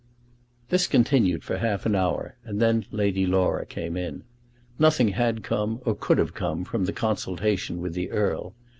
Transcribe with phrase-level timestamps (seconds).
[0.69, 4.23] This continued for half an hour, and then Lady Laura came in.
[4.79, 8.55] Nothing had come, or could have come, from the consultation with the Earl.